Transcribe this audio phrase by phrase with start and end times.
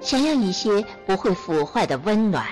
[0.00, 2.46] 想要一些不会腐坏的温暖。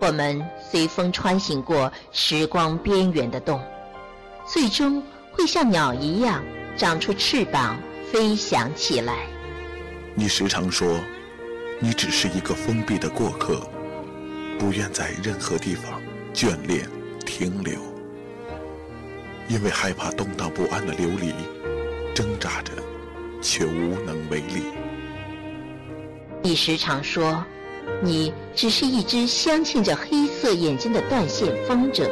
[0.00, 3.60] 我们随风穿行过时光边缘的洞，
[4.46, 6.42] 最终会像鸟一样
[6.76, 7.78] 长出翅膀，
[8.10, 9.26] 飞翔起来。
[10.14, 10.98] 你时常说，
[11.78, 13.60] 你只是一个封闭的过客。
[14.58, 16.02] 不愿在任何地方
[16.34, 16.86] 眷恋
[17.24, 17.80] 停留，
[19.48, 21.32] 因为害怕动荡不安的流离，
[22.14, 22.72] 挣扎着，
[23.40, 24.64] 却无能为力。
[26.42, 27.44] 你时常说，
[28.02, 32.08] 你只是一只镶嵌着黑色眼睛的断线风筝，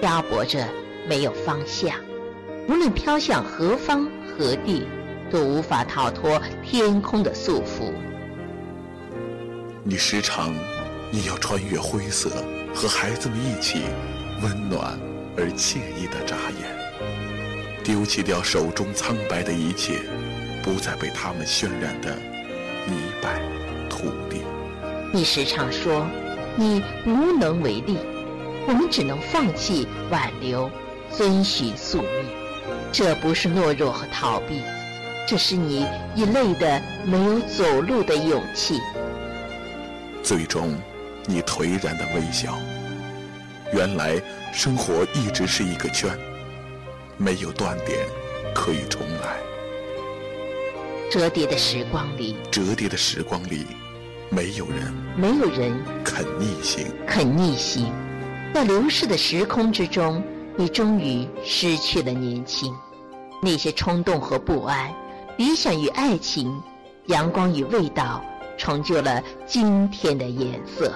[0.00, 0.68] 漂泊着
[1.08, 1.94] 没有方向，
[2.68, 4.86] 无论飘向何方何地，
[5.30, 7.92] 都无法逃脱天空的束缚。
[9.82, 10.54] 你时常。
[11.12, 12.28] 你要穿越灰色，
[12.74, 13.82] 和孩子们一起
[14.42, 14.98] 温暖
[15.36, 20.00] 而惬意的眨眼，丢弃掉手中苍白的一切，
[20.60, 22.18] 不再被他们渲染的
[22.86, 23.40] 泥败
[23.88, 24.42] 土地。
[25.12, 26.06] 你时常说，
[26.56, 27.98] 你无能为力，
[28.66, 30.70] 我们只能放弃挽留，
[31.10, 32.26] 遵循宿命。
[32.92, 34.62] 这不是懦弱和逃避，
[35.26, 38.80] 这是你已累的没有走路的勇气。
[40.22, 40.74] 最终。
[41.26, 42.58] 你颓然的微笑。
[43.72, 44.20] 原来
[44.52, 46.10] 生活一直是一个圈，
[47.16, 48.06] 没有断点，
[48.54, 49.38] 可以重来。
[51.10, 53.66] 折叠的时光里，折叠的时光里，
[54.30, 55.72] 没有人，没有人
[56.04, 57.92] 肯逆行，肯逆行。
[58.52, 60.22] 在流逝的时空之中，
[60.56, 62.74] 你终于失去了年轻。
[63.42, 64.92] 那些冲动和不安，
[65.36, 66.52] 理想与爱情，
[67.06, 68.24] 阳光与味道，
[68.56, 70.92] 成就了今天的颜色。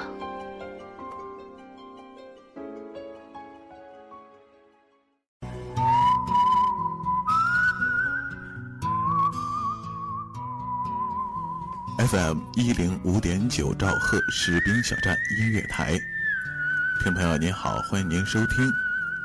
[12.10, 18.66] FM 一零五点九兆赫士兵小站音乐台，听众朋友您好，欢迎您收听《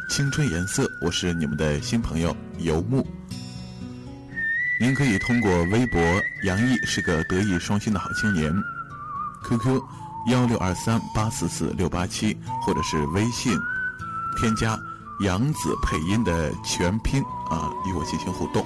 [0.10, 3.08] 青春颜色》，我是你们的新朋友游牧。
[4.82, 6.02] 您可以通过微博
[6.44, 8.54] “杨毅是个德艺双馨的好青年
[9.46, 9.82] ”，QQ
[10.30, 13.58] 幺六二三八四四六八七，或者是微信
[14.38, 14.78] 添加
[15.24, 18.66] “杨子配音”的全拼啊，与我进行互动。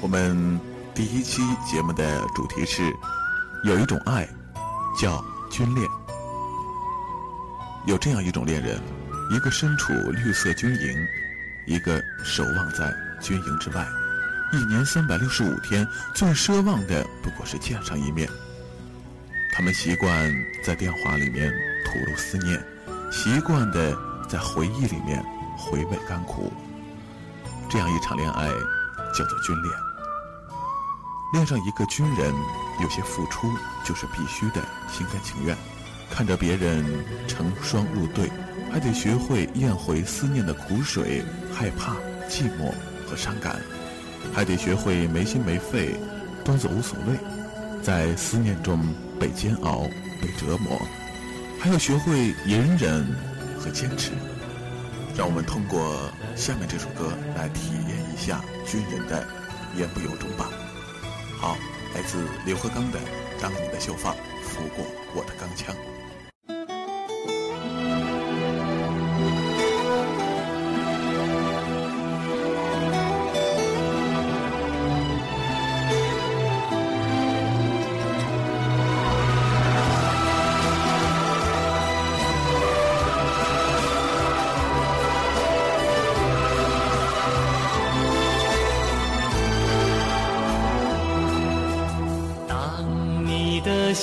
[0.00, 0.60] 我们。
[0.98, 2.92] 第一期节目的主题是：
[3.62, 4.28] 有一种爱，
[5.00, 5.88] 叫军恋。
[7.86, 8.82] 有这样一种恋人，
[9.30, 11.06] 一个身处绿色军营，
[11.68, 13.86] 一个守望在军营之外，
[14.52, 18.28] 一年三百六十五天，最奢望的不过是见上一面。
[19.52, 21.48] 他们习惯在电话里面
[21.84, 22.60] 吐露思念，
[23.12, 23.96] 习惯的
[24.28, 25.24] 在回忆里面
[25.56, 26.52] 回味甘苦。
[27.70, 28.48] 这样一场恋爱，
[29.16, 29.87] 叫做军恋。
[31.30, 32.34] 恋上一个军人，
[32.80, 33.52] 有些付出
[33.84, 35.56] 就是必须的，心甘情愿。
[36.10, 36.82] 看着别人
[37.26, 38.30] 成双入对，
[38.72, 41.22] 还得学会咽回思念的苦水，
[41.54, 41.92] 害怕、
[42.30, 42.72] 寂寞
[43.06, 43.60] 和伤感，
[44.32, 45.94] 还得学会没心没肺，
[46.46, 47.14] 装作无所谓，
[47.82, 48.82] 在思念中
[49.20, 49.86] 被煎熬、
[50.22, 50.80] 被折磨，
[51.60, 53.06] 还要学会隐忍
[53.60, 54.12] 和坚持。
[55.14, 59.26] 让我们通过下面这首歌来体验一下军人的
[59.76, 60.48] 言不由衷吧。
[61.40, 61.56] 好，
[61.94, 62.98] 来自刘和刚的
[63.40, 64.10] 《当你的秀发
[64.42, 65.72] 拂过我的钢枪》。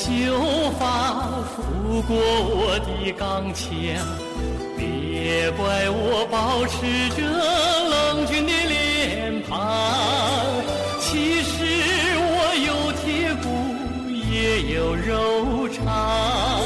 [0.05, 0.11] 秀
[0.77, 1.17] 发
[1.49, 3.65] 拂过我的钢枪，
[4.77, 7.23] 别怪我保持着
[7.89, 9.51] 冷峻的脸庞。
[10.99, 11.49] 其实
[12.21, 12.69] 我有
[13.01, 13.45] 铁骨，
[14.31, 16.61] 也有肉肠，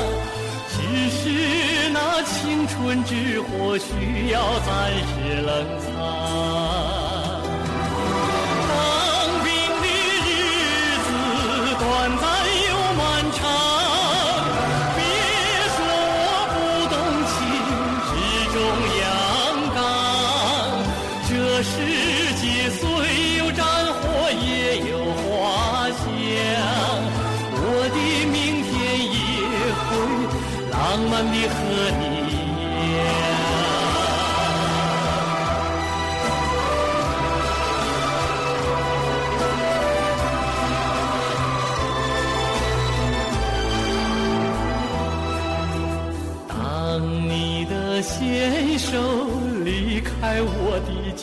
[0.68, 0.78] 只
[1.10, 5.50] 是那青春之火需要暂时冷
[5.80, 5.99] 藏。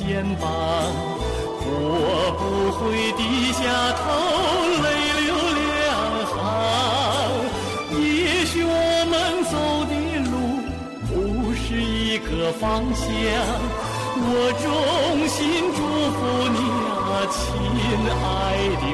[0.06, 0.46] 肩膀，
[1.66, 1.70] 我
[2.38, 2.40] 不
[2.78, 3.20] 会低
[3.52, 3.58] 下
[3.98, 4.00] 头
[4.84, 4.86] 泪
[5.26, 5.28] 流
[5.66, 5.74] 两
[6.30, 6.34] 行。
[7.98, 8.06] 也
[8.46, 8.70] 许我
[9.10, 9.12] 们
[9.50, 9.52] 走
[9.90, 9.92] 的
[10.30, 10.32] 路
[11.08, 11.10] 不
[11.54, 12.62] 是一个方
[12.94, 13.04] 向，
[14.16, 14.24] 我
[14.62, 14.64] 衷
[15.26, 15.34] 心
[15.74, 15.78] 祝
[16.14, 16.18] 福
[16.54, 16.58] 你
[16.94, 17.36] 啊，亲
[18.06, 18.24] 爱
[18.80, 18.84] 的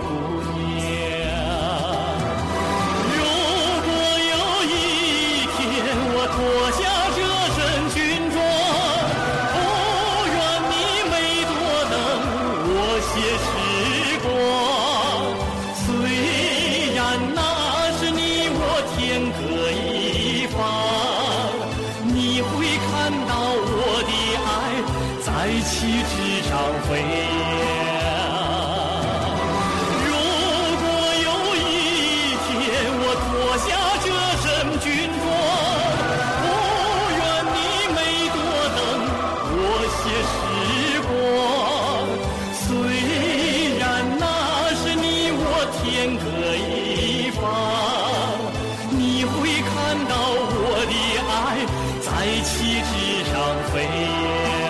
[52.04, 52.10] 在
[52.42, 52.90] 旗帜
[53.30, 53.34] 上
[53.70, 54.66] 飞扬。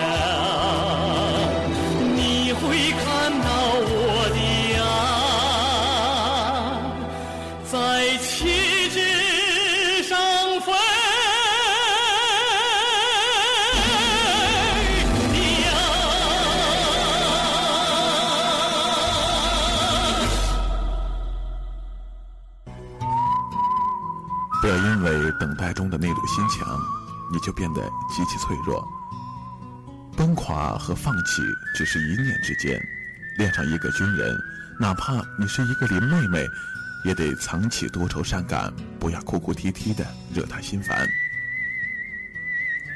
[2.15, 3.03] 你会看
[3.41, 3.45] 到
[3.85, 3.91] 我
[4.29, 4.37] 的
[4.79, 4.85] 爱
[7.63, 7.73] 在
[8.17, 8.29] 旗
[8.89, 8.97] 帜
[10.03, 10.11] 上
[10.61, 10.83] 飞扬。
[24.61, 25.07] 不要因为
[25.39, 27.02] 等待中的那堵心墙
[27.33, 27.81] 你就变得
[28.15, 28.87] 极其脆弱。
[30.15, 31.41] 崩垮和放弃
[31.75, 32.79] 只是一念之间。
[33.39, 34.37] 恋上一个军人，
[34.79, 36.47] 哪怕你是一个林妹妹，
[37.03, 41.09] 也得藏起多愁善感，不要哭哭啼啼的惹他心烦。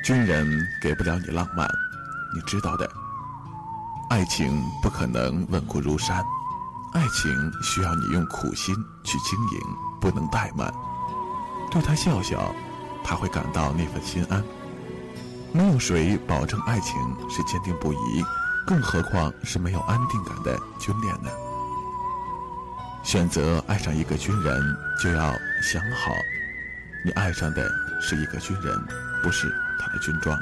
[0.04, 0.48] 军人
[0.80, 1.68] 给不了你浪漫，
[2.36, 2.88] 你知道的。
[4.12, 6.24] 爱情不可能稳固如山，
[6.94, 9.60] 爱情需要你用苦心去经营，
[10.00, 10.72] 不能怠慢。
[11.72, 12.56] 对他笑笑，
[13.07, 14.44] 他会感到那份心安。
[15.54, 16.94] 没有谁保证爱情
[17.30, 18.22] 是坚定不移，
[18.65, 21.32] 更何况是没有安定感的军恋呢？
[23.03, 24.62] 选择爱上一个军人，
[25.01, 25.32] 就要
[25.63, 26.12] 想好，
[27.05, 28.77] 你爱上的是一个军人，
[29.24, 30.38] 不是他的军装。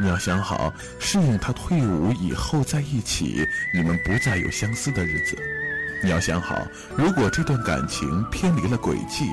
[0.00, 5.36] 你要想好，适应他退伍以后在一起，你们不再有相似的日子。
[6.02, 9.30] 你要想好，如果这段感情偏离了轨迹。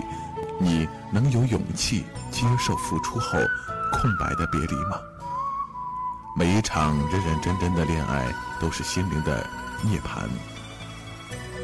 [0.60, 3.40] 你能有勇气接受付出后
[3.94, 5.00] 空白的别离吗？
[6.36, 9.46] 每一场认认真真的恋爱都是心灵的
[9.84, 10.28] 涅槃。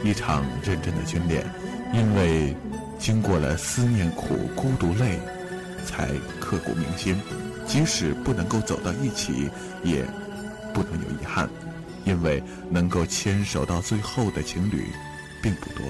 [0.04, 1.46] 一场认真的军恋，
[1.94, 2.56] 因为
[2.98, 5.20] 经过了思念苦、孤独累，
[5.86, 6.08] 才
[6.40, 7.20] 刻骨铭心。
[7.68, 9.50] 即使不能够走到一起，
[9.84, 10.06] 也
[10.74, 11.50] 不能有遗憾，
[12.04, 14.92] 因为能够牵手到最后的情侣
[15.42, 15.84] 并不多，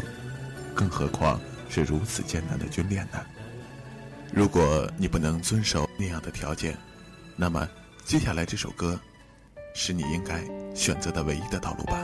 [0.74, 1.40] 更何况。
[1.70, 3.20] 是如此艰难的军恋呢？
[4.34, 6.78] 如果你不能遵守那样的条件，
[7.36, 7.68] 那么
[8.04, 9.00] 接下来这首歌，
[9.74, 10.44] 是你应该
[10.76, 11.98] 选择的唯一的道路吧。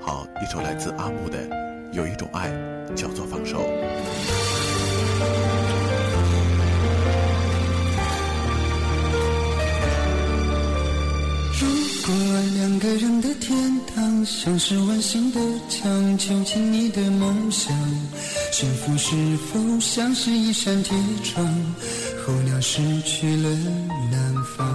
[0.00, 1.48] 好，一首来自阿木的
[1.92, 2.50] 《有一种爱
[2.96, 3.58] 叫做放手》。
[11.60, 11.68] 如
[12.06, 12.14] 果
[12.54, 13.78] 两个人的天
[14.24, 17.72] 像是温馨的墙，囚禁你的梦想。
[18.52, 21.44] 幸福是否像是一扇铁窗，
[22.24, 23.48] 候鸟失去了
[24.10, 24.66] 南方？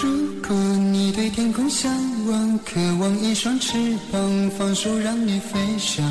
[0.00, 0.08] 如
[0.46, 1.92] 果你对天空向
[2.26, 3.76] 往，渴望一双翅
[4.10, 6.04] 膀，放手让你飞翔。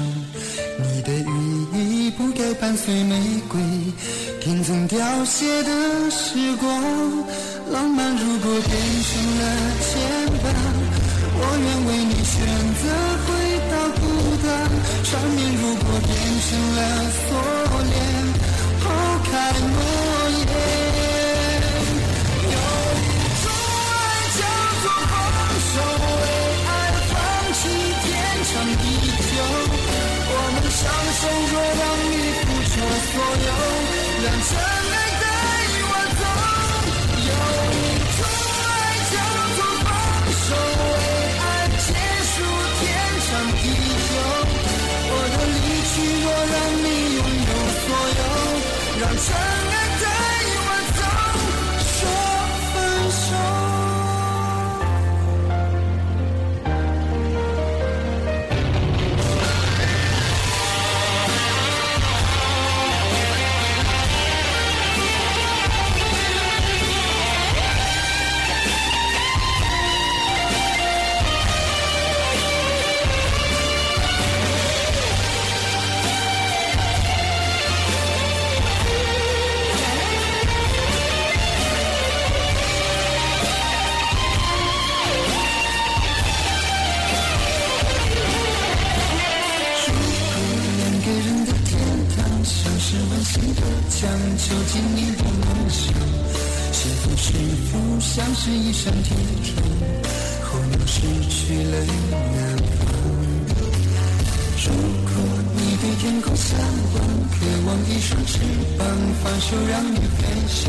[0.79, 3.59] 你的羽翼不该伴随玫瑰，
[4.41, 6.83] 听从凋谢的时光。
[7.71, 8.71] 浪漫如果变
[9.03, 9.43] 成了
[9.81, 9.99] 牵
[10.41, 10.45] 绊，
[11.39, 12.35] 我愿为你选
[12.81, 12.83] 择
[13.25, 13.29] 回
[13.69, 14.03] 到孤
[14.41, 14.47] 单。
[15.03, 16.09] 缠绵如果变
[16.41, 16.79] 成了
[17.13, 17.29] 锁
[17.87, 17.95] 链，
[18.81, 18.85] 抛
[19.23, 19.29] 开
[19.61, 19.77] 诺
[20.33, 20.49] 言。
[22.41, 23.09] 有一
[23.43, 23.95] 种爱
[24.37, 24.41] 叫
[24.81, 25.13] 做放
[25.61, 25.73] 手，
[26.17, 26.25] 为
[26.65, 26.69] 爱
[27.07, 27.13] 放
[27.53, 27.61] 弃
[28.01, 28.05] 天
[28.49, 28.51] 长
[28.81, 29.29] 地久。
[30.29, 30.79] 我们相
[31.19, 32.75] 守，若让你付出
[33.07, 33.15] 所
[33.45, 33.49] 有，
[34.23, 34.51] 让真
[49.17, 49.76] 有，让真爱
[94.47, 95.93] 走进你的梦想。
[96.71, 97.33] 是否是
[97.67, 99.51] 否像是一扇铁窗，
[100.43, 102.87] 候鸟失去了南方。
[104.63, 104.71] 如
[105.03, 105.11] 果
[105.55, 106.57] 你对天空向
[106.93, 106.95] 往，
[107.31, 107.35] 渴
[107.65, 108.39] 望一双翅
[108.77, 108.87] 膀，
[109.21, 110.59] 放手让你飞翔。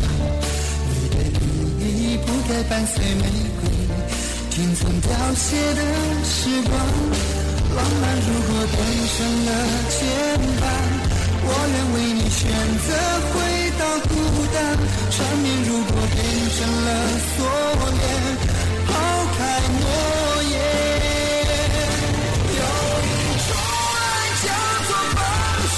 [0.91, 3.23] 你的羽翼不该伴随玫
[3.61, 3.63] 瑰，
[4.51, 5.81] 听从凋谢的
[6.25, 6.73] 时光。
[7.77, 8.77] 浪漫如果变
[9.15, 9.17] 成
[9.47, 9.49] 了
[9.91, 9.97] 牵
[10.59, 10.63] 绊，
[11.45, 12.41] 我愿为你选
[12.87, 12.89] 择
[13.33, 13.37] 回
[13.79, 14.11] 到孤
[14.55, 14.57] 单。
[15.11, 16.17] 缠绵如果变
[16.57, 16.89] 成了
[17.35, 17.37] 锁
[17.99, 18.05] 链，
[18.87, 18.91] 抛
[19.37, 19.39] 开
[19.81, 19.83] 诺
[20.53, 20.55] 言。
[22.59, 22.61] 有
[23.07, 23.11] 一
[23.47, 23.51] 种
[23.95, 24.01] 爱
[24.45, 24.47] 叫
[24.87, 25.21] 做放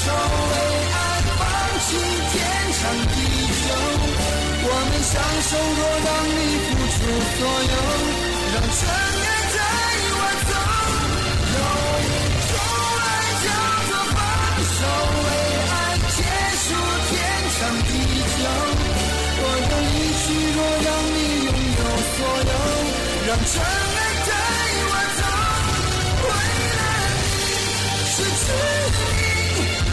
[0.00, 0.04] 手，
[0.50, 0.54] 为
[0.92, 0.98] 爱
[1.38, 1.40] 放
[1.86, 1.88] 弃
[2.30, 2.34] 天
[2.78, 3.14] 长地
[3.60, 3.68] 久。
[4.62, 5.12] 我们相
[5.48, 6.98] 守，若让你付出
[7.36, 7.38] 所
[7.70, 7.74] 有，
[8.52, 8.82] 让真
[9.26, 9.39] 爱
[23.30, 23.64] 让真爱
[24.26, 24.30] 带
[24.90, 25.22] 我走。
[26.26, 26.28] 为
[26.74, 26.82] 了
[27.22, 27.38] 你，
[28.10, 28.42] 失去
[28.98, 28.98] 你，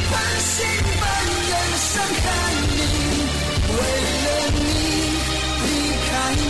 [0.10, 0.50] 半信
[0.98, 1.06] 半
[1.38, 1.50] 疑
[1.86, 2.26] 伤害
[2.74, 2.76] 你。
[3.78, 3.80] 为
[4.26, 4.28] 了
[4.58, 4.66] 你，
[5.62, 5.70] 离
[6.08, 6.42] 开你，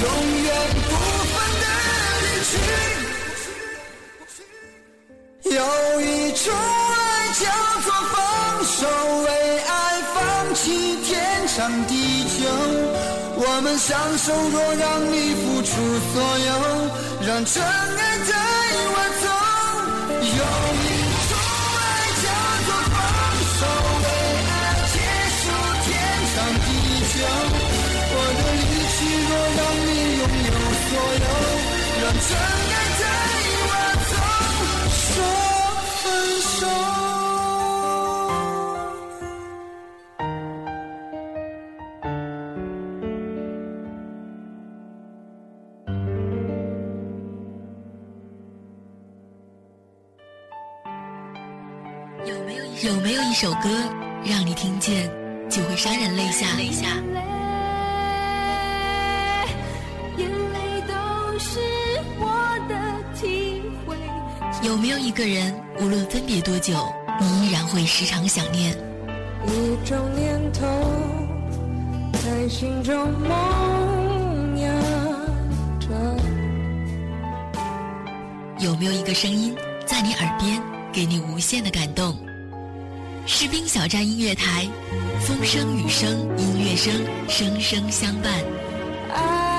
[0.00, 0.04] 永
[0.44, 0.48] 远
[0.86, 0.88] 不
[1.32, 1.64] 分的
[2.22, 2.52] 离去。
[5.56, 5.58] 有
[6.02, 6.06] 一
[6.38, 6.94] 种爱
[7.34, 7.42] 叫
[7.82, 8.14] 做放
[8.64, 8.78] 手，
[9.24, 9.26] 为
[9.58, 9.68] 爱
[10.14, 10.14] 放
[10.54, 10.62] 弃
[11.02, 11.10] 天
[11.48, 11.90] 长地
[12.38, 12.38] 久。
[13.42, 16.50] 我们相守，若让你付出所有，
[17.26, 18.32] 让真爱带
[18.88, 19.24] 我走。
[20.24, 20.40] 有
[20.80, 20.88] 一
[21.28, 21.32] 种
[21.76, 21.88] 爱
[22.22, 22.24] 叫
[22.64, 22.96] 做放
[23.58, 23.60] 手，
[24.00, 24.06] 为
[24.48, 24.52] 爱
[24.88, 24.96] 结
[25.36, 25.42] 束
[25.84, 25.86] 天
[26.32, 26.66] 长地
[27.12, 27.14] 久。
[28.12, 28.62] 我的离
[28.96, 28.98] 去，
[29.28, 30.50] 若让你拥有
[30.80, 30.90] 所
[31.20, 31.28] 有，
[32.00, 32.28] 让真
[32.72, 32.80] 爱
[53.40, 53.70] 首歌
[54.22, 55.10] 让你听见
[55.48, 56.54] 就会潸然泪下？
[56.58, 56.88] 泪下。
[60.18, 60.92] 眼泪都
[61.38, 61.58] 是
[62.18, 62.28] 我
[62.68, 62.78] 的
[63.18, 63.96] 体会。
[64.60, 66.86] 有没有一个人，无论分别多久，
[67.18, 68.76] 你依然会时常想念？
[69.46, 70.66] 一种念头
[72.22, 74.70] 在心中萌芽
[75.80, 75.88] 着。
[78.58, 79.56] 有没有一个声音
[79.86, 82.14] 在你耳边，给你无限的感动？
[83.32, 84.68] 士兵小站音乐台，
[85.20, 86.92] 风声雨声音乐声，
[87.28, 89.49] 声声相伴。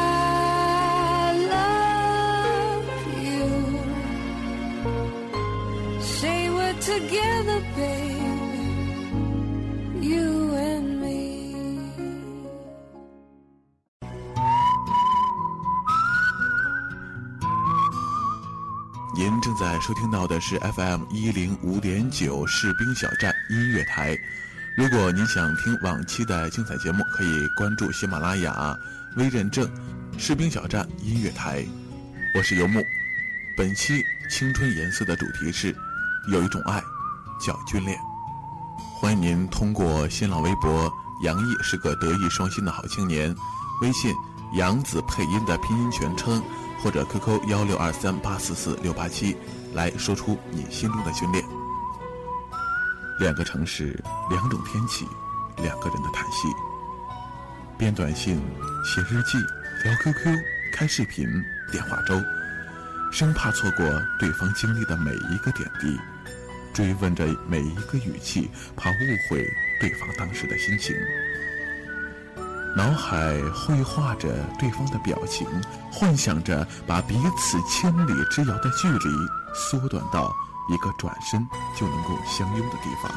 [19.82, 24.16] 收听到的是 FM 一零五点九士兵小站音乐台。
[24.78, 28.78] 如果您想听往期的精彩节目，可以关注喜马拉雅
[29.16, 29.68] 微认证
[30.20, 31.66] 士兵小站音乐台。
[32.36, 32.80] 我是游牧。
[33.58, 35.76] 本期青春颜色的主题是：
[36.32, 36.80] 有一种爱，
[37.44, 37.98] 叫军恋。
[39.00, 40.94] 欢迎您通过新浪微博
[41.26, 43.36] “杨毅是个德艺双馨的好青年”，
[43.82, 44.14] 微信
[44.54, 46.40] “杨子配音”的拼音全称，
[46.84, 49.36] 或者 QQ 幺六二三八四四六八七，
[49.74, 51.44] 来说出你心中的军恋。
[53.20, 53.98] 两个城市，
[54.30, 55.08] 两种天气，
[55.58, 56.48] 两个人的叹息。
[57.78, 58.42] 编短信、
[58.84, 59.38] 写日记、
[59.84, 60.38] 聊 QQ、
[60.74, 61.25] 开视频、
[61.72, 62.16] 电话粥，
[63.12, 63.86] 生怕错过
[64.20, 66.00] 对方经历的每一个点滴，
[66.74, 68.94] 追问着每一个语气，怕误
[69.30, 69.46] 会
[69.80, 70.96] 对方当时的心情。
[72.75, 75.46] 脑海绘画着对方的表情，
[75.92, 79.10] 幻想着把彼此千里之遥的距离
[79.53, 80.34] 缩短到
[80.70, 83.12] 一个转身就能够相拥的地方。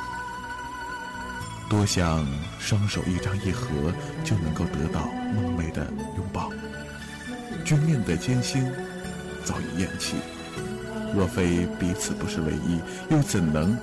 [1.68, 2.26] 多想
[2.58, 3.66] 双手一张一合
[4.24, 5.86] 就能够得到梦寐的
[6.16, 6.50] 拥抱。
[7.64, 8.70] 军恋的艰辛
[9.44, 10.16] 早已厌弃，
[11.14, 13.76] 若非彼此不是唯一，又怎能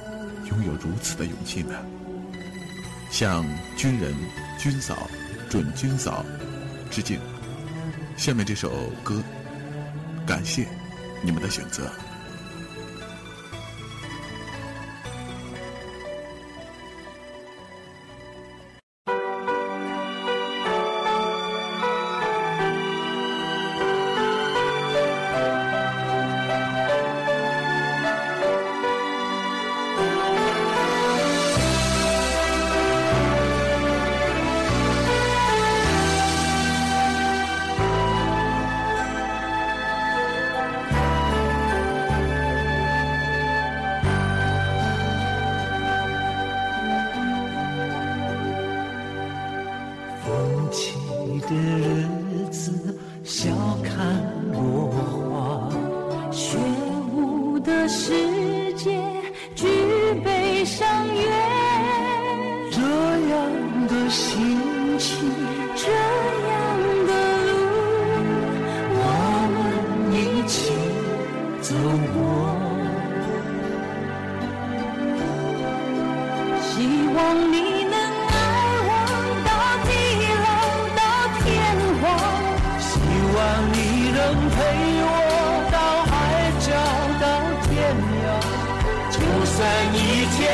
[0.50, 1.76] 拥有如此的勇气呢？
[3.10, 4.14] 向军人、
[4.60, 4.96] 军嫂。
[5.50, 6.24] 准军嫂，
[6.90, 7.20] 致敬。
[8.16, 8.72] 下面这首
[9.04, 9.22] 歌，
[10.26, 10.66] 感谢
[11.22, 11.92] 你们的选择。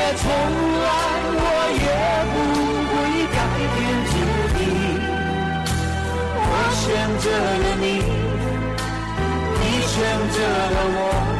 [0.07, 0.31] 再重来，
[1.35, 1.45] 我
[1.83, 1.85] 也
[2.31, 2.35] 不
[2.87, 2.95] 会
[3.35, 3.37] 改
[3.75, 4.15] 变决
[4.57, 4.59] 定。
[6.47, 6.85] 我选
[7.19, 7.85] 择了你，
[9.59, 9.95] 你选
[10.31, 10.35] 择
[10.71, 11.36] 了我。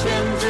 [0.00, 0.49] 是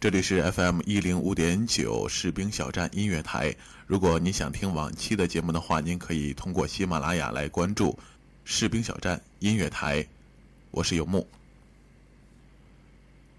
[0.00, 3.52] 这里是 FM 一零五点九士兵小站音乐台。
[3.84, 7.98] 如果你想听往期的节目的话，您可以通过喜马拉雅来关注
[8.44, 10.06] 士兵小站音乐台。
[10.70, 11.26] 我是游牧。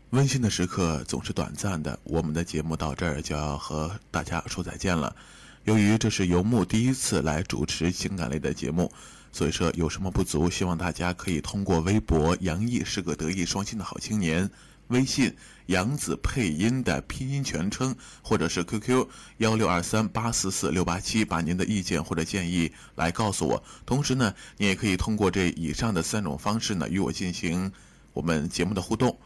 [0.10, 5.16] 温馨的时刻总是短暂的，我们的节目到这儿就要和大家说再见了。
[5.64, 8.92] 由于这是游牧第一次来主持情感类的节目，
[9.32, 14.50] 所以说有什么不足，希望大家可以通过微博“杨毅是个德艺双馨的好青年”。
[14.90, 15.36] 微信
[15.68, 23.64] 杨子配音的拼音全称，或者是 QQ 幺六二三八四四六八七，把您的意见或者建议来告诉我。
[23.86, 27.72] 同时呢，你也可以通过这以上的三种方式呢，与我进行
[28.14, 29.18] 我们节目的互动。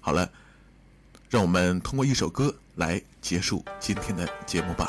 [0.00, 0.30] 好了，
[1.30, 4.88] 让我们通过一首歌来结束今天的节目吧。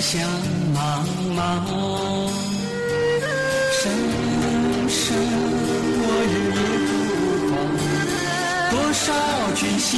[0.00, 0.18] 想
[0.72, 1.04] 妈
[1.36, 1.40] 妈。
[3.70, 3.92] 声
[4.88, 4.98] 声
[6.02, 6.90] 我日夜不
[7.52, 7.54] 忘，
[8.70, 9.04] 多少
[9.54, 9.90] 句心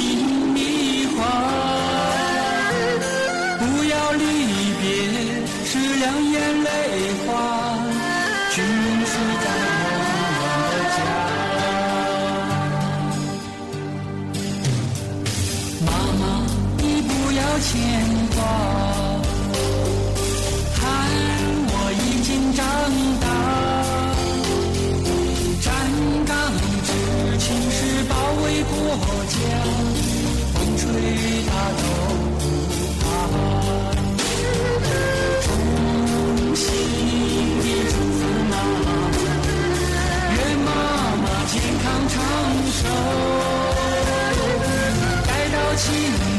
[45.83, 45.93] 待到庆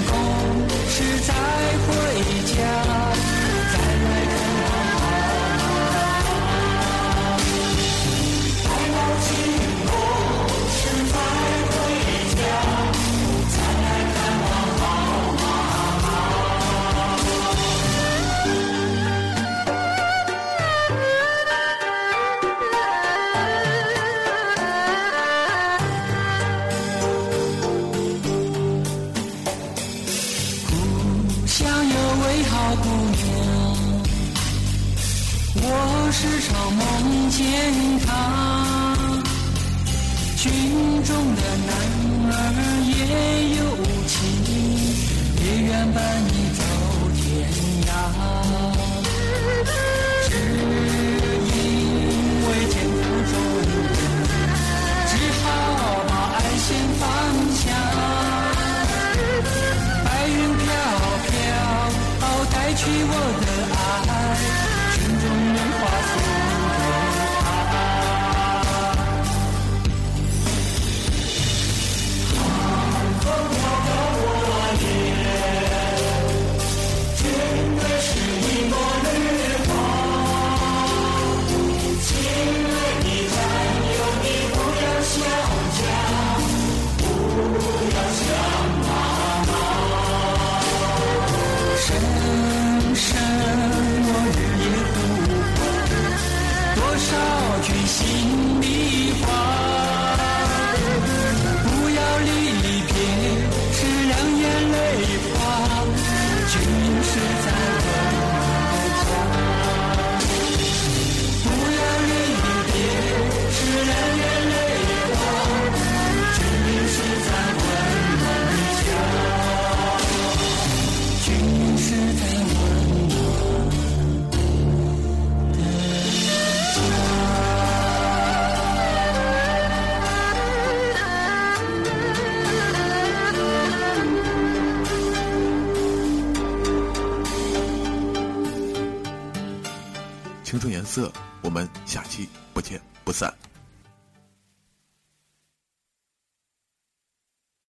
[0.07, 1.34] 功时